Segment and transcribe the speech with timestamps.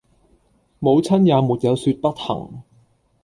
[0.79, 2.63] 母親也沒有説不行。